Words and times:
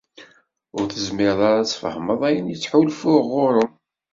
ur 0.77 0.83
tezmireḍ 0.91 1.41
ara 1.49 1.59
ad 1.61 1.67
tfahmeḍ 1.69 2.21
ayen 2.29 2.53
i 2.53 2.55
ttḥulfuɣ 2.57 3.23
ɣur-m. 3.33 3.71